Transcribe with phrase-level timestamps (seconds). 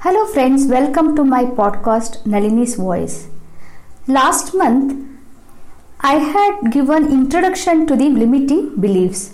[0.00, 3.28] Hello, friends, welcome to my podcast Nalini's Voice.
[4.06, 5.08] Last month,
[6.00, 9.32] I had given introduction to the limiting beliefs.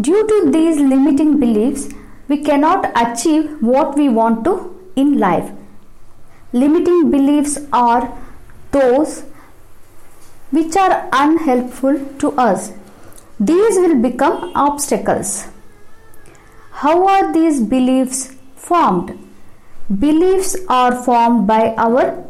[0.00, 1.88] Due to these limiting beliefs,
[2.28, 5.52] we cannot achieve what we want to in life.
[6.54, 8.18] Limiting beliefs are
[8.72, 9.24] those
[10.50, 12.72] which are unhelpful to us.
[13.38, 15.46] These will become obstacles.
[16.70, 19.25] How are these beliefs formed?
[19.88, 22.24] Beliefs are formed by our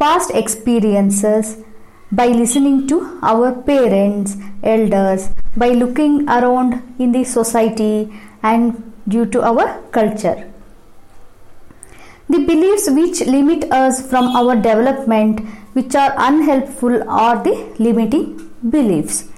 [0.00, 1.58] past experiences,
[2.10, 8.12] by listening to our parents, elders, by looking around in the society,
[8.42, 10.50] and due to our culture.
[12.28, 19.28] The beliefs which limit us from our development, which are unhelpful, are the limiting beliefs.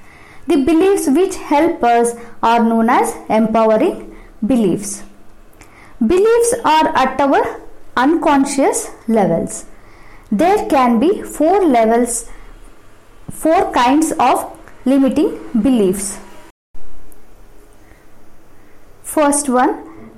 [0.47, 4.17] The beliefs which help us are known as empowering
[4.47, 5.03] beliefs.
[6.07, 7.61] Beliefs are at our
[7.95, 9.67] unconscious levels.
[10.33, 12.27] There can be four levels,
[13.31, 16.19] four kinds of limiting beliefs.
[19.03, 19.75] First one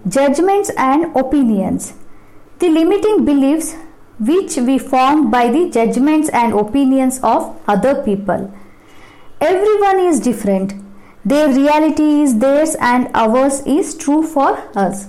[0.08, 1.94] judgments and opinions.
[2.60, 3.74] The limiting beliefs
[4.20, 8.54] which we form by the judgments and opinions of other people.
[9.40, 10.74] Everyone is different.
[11.24, 15.08] Their reality is theirs and ours is true for us.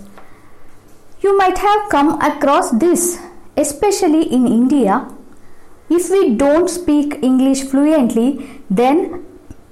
[1.24, 3.18] You might have come across this,
[3.56, 5.08] especially in India.
[5.90, 9.26] If we don't speak English fluently, then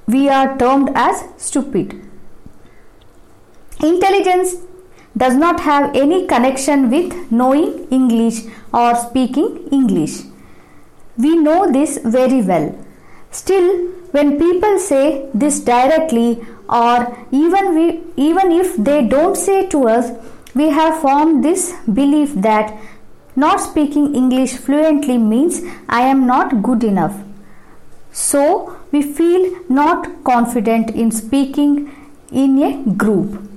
[0.07, 2.01] we are termed as stupid.
[3.83, 4.55] Intelligence
[5.17, 10.21] does not have any connection with knowing English or speaking English.
[11.17, 12.73] We know this very well.
[13.31, 19.87] Still, when people say this directly or even we, even if they don't say to
[19.89, 20.11] us,
[20.53, 22.77] we have formed this belief that
[23.35, 27.23] not speaking English fluently means I am not good enough.
[28.11, 31.95] So we feel not confident in speaking
[32.31, 33.49] in a group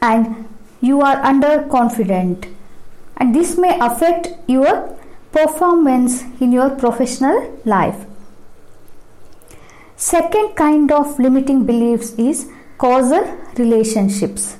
[0.00, 0.48] and
[0.80, 2.54] you are underconfident
[3.18, 4.96] and this may affect your
[5.32, 8.06] performance in your professional life.
[9.96, 13.22] Second kind of limiting beliefs is causal
[13.58, 14.56] relationships.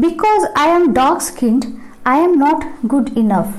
[0.00, 1.66] Because I am dark skinned,
[2.06, 3.54] I am not good enough.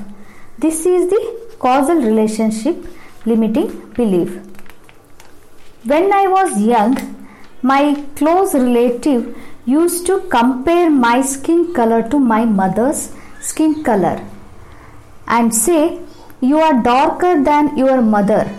[0.57, 1.22] This is the
[1.59, 2.85] causal relationship
[3.25, 4.40] limiting belief.
[5.84, 6.96] When I was young,
[7.62, 14.25] my close relative used to compare my skin color to my mother's skin color
[15.28, 16.00] and say,
[16.40, 18.50] You are darker than your mother.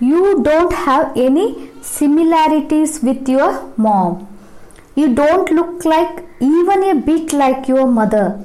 [0.00, 4.28] You don't have any similarities with your mom.
[4.94, 8.44] You don't look like even a bit like your mother.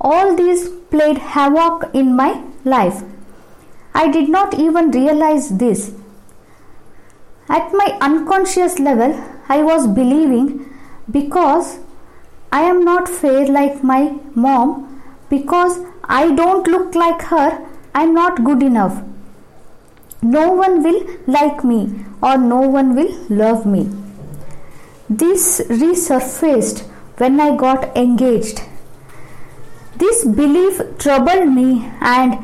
[0.00, 3.02] All these played havoc in my life.
[3.94, 5.92] I did not even realize this.
[7.48, 9.14] At my unconscious level,
[9.48, 10.48] I was believing
[11.10, 11.78] because
[12.52, 18.14] I am not fair like my mom, because I don't look like her, I am
[18.14, 19.02] not good enough.
[20.22, 23.88] No one will like me or no one will love me.
[25.08, 26.89] This resurfaced
[27.20, 28.62] when I got engaged.
[29.96, 32.38] This belief troubled me, and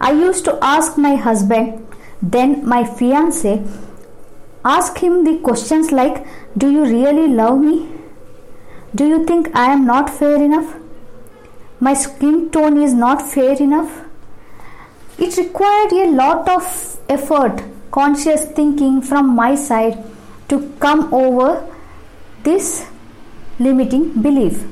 [0.00, 1.86] I used to ask my husband,
[2.34, 3.64] then my fiance,
[4.64, 6.24] ask him the questions like,
[6.56, 7.88] Do you really love me?
[8.94, 10.76] Do you think I am not fair enough?
[11.80, 14.04] My skin tone is not fair enough?
[15.18, 19.98] It required a lot of effort, conscious thinking from my side
[20.48, 21.68] to come over
[22.44, 22.86] this
[23.58, 24.64] limiting belief.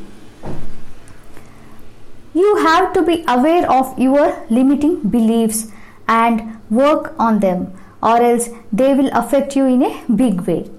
[2.34, 5.68] You have to be aware of your limiting beliefs
[6.08, 10.70] and work on them, or else they will affect you in a big way.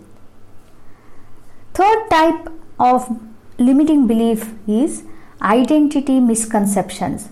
[1.73, 3.19] Third type of
[3.57, 5.03] limiting belief is
[5.41, 7.29] identity misconceptions.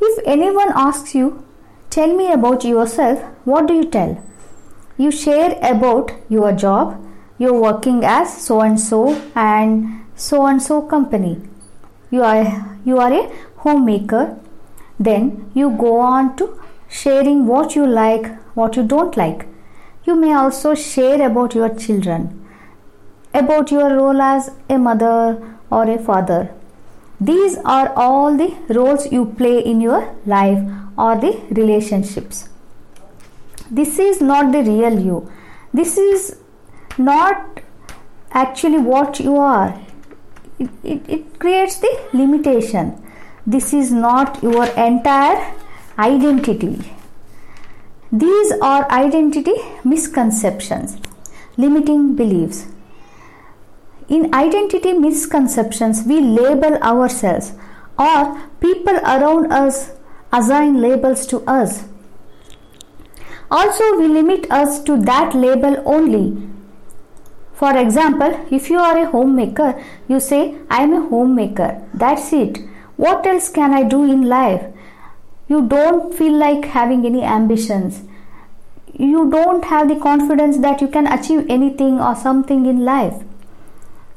[0.00, 1.44] If anyone asks you,
[1.90, 4.22] Tell me about yourself, what do you tell?
[4.96, 7.04] You share about your job,
[7.40, 9.02] you're working as so and so
[9.34, 9.84] and
[10.14, 11.40] so and so company.
[12.10, 12.48] You are
[12.84, 13.22] you are a
[13.64, 14.24] homemaker.
[14.98, 16.48] Then you go on to
[16.88, 19.46] sharing what you like, what you don't like.
[20.04, 22.46] You may also share about your children,
[23.32, 26.50] about your role as a mother or a father.
[27.20, 30.62] These are all the roles you play in your life
[30.98, 32.48] or the relationships.
[33.70, 35.30] This is not the real you.
[35.72, 36.39] This is
[36.98, 37.60] not
[38.32, 39.80] actually what you are.
[40.60, 43.02] it, it, it creates the limitation.
[43.46, 45.54] This is not your entire
[45.98, 46.92] identity.
[48.12, 49.54] These are identity
[49.84, 50.98] misconceptions
[51.56, 52.66] limiting beliefs.
[54.08, 57.52] In identity misconceptions we label ourselves
[57.98, 59.92] or people around us
[60.32, 61.84] assign labels to us.
[63.50, 66.49] Also we limit us to that label only
[67.60, 69.78] for example, if you are a homemaker,
[70.08, 71.86] you say, I am a homemaker.
[71.92, 72.58] That's it.
[72.96, 74.62] What else can I do in life?
[75.46, 78.00] You don't feel like having any ambitions.
[78.94, 83.22] You don't have the confidence that you can achieve anything or something in life.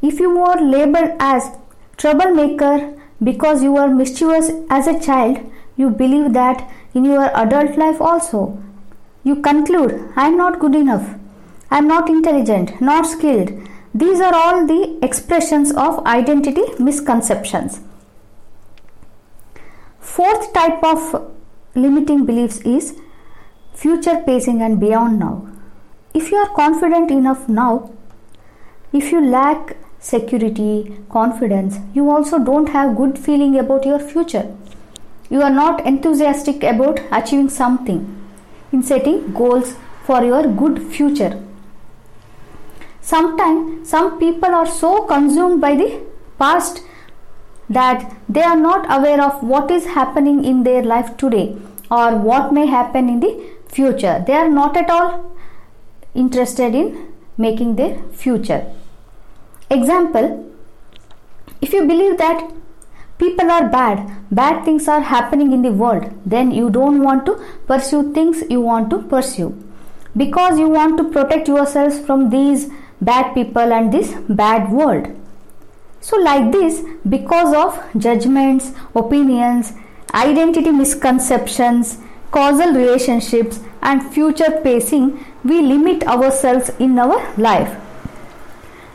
[0.01, 1.49] If you were labeled as
[1.97, 5.41] troublemaker because you were mischievous as a child,
[5.75, 8.57] you believe that in your adult life also.
[9.25, 11.19] You conclude, I am not good enough.
[11.73, 13.51] I am not intelligent, not skilled.
[13.95, 17.79] These are all the expressions of identity misconceptions.
[19.99, 21.31] Fourth type of
[21.73, 22.95] limiting beliefs is
[23.73, 25.47] future pacing and beyond now.
[26.13, 27.91] If you are confident enough now,
[28.91, 34.55] if you lack security, confidence, you also don't have good feeling about your future.
[35.31, 38.05] You are not enthusiastic about achieving something
[38.71, 41.41] in setting goals for your good future.
[43.13, 45.89] Sometimes some people are so consumed by the
[46.39, 46.81] past
[47.69, 51.55] that they are not aware of what is happening in their life today
[51.91, 53.31] or what may happen in the
[53.67, 54.23] future.
[54.25, 55.31] They are not at all
[56.15, 58.61] interested in making their future.
[59.69, 60.27] Example
[61.61, 62.51] If you believe that
[63.19, 63.99] people are bad,
[64.31, 68.61] bad things are happening in the world, then you don't want to pursue things you
[68.61, 69.51] want to pursue
[70.17, 72.71] because you want to protect yourselves from these
[73.03, 75.07] bad people and this bad world.
[76.01, 79.73] So, like this, because of judgments, opinions,
[80.13, 81.97] identity misconceptions,
[82.31, 87.79] causal relationships, and future pacing, we limit ourselves in our life.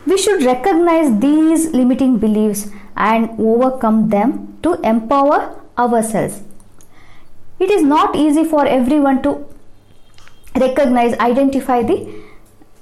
[0.05, 6.41] We should recognize these limiting beliefs and overcome them to empower ourselves.
[7.59, 9.45] It is not easy for everyone to
[10.55, 12.28] recognize, identify the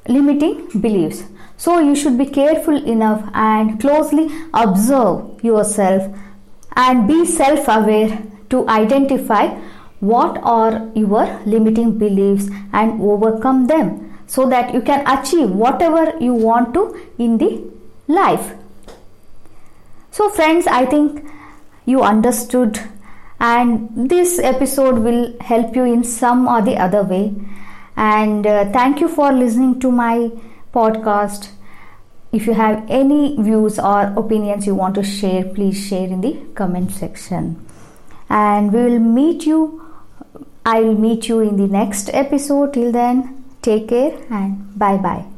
[0.08, 1.24] limiting beliefs.
[1.58, 6.14] So you should be careful enough and closely observe yourself
[6.76, 8.22] and be self aware
[8.52, 9.48] to identify
[10.00, 16.34] what are your limiting beliefs and overcome them so that you can achieve whatever you
[16.34, 16.84] want to
[17.18, 17.64] in the
[18.08, 18.54] life.
[20.12, 21.26] So, friends, I think
[21.86, 22.80] you understood,
[23.40, 27.34] and this episode will help you in some or the other way
[27.98, 30.32] and uh, thank you for listening to my
[30.74, 31.50] podcast.
[32.32, 36.34] If you have any views or opinions you want to share please share in the
[36.56, 37.66] comment section.
[38.30, 39.84] And we will meet you
[40.66, 42.74] i will meet you in the next episode.
[42.74, 45.37] Till then take care and bye bye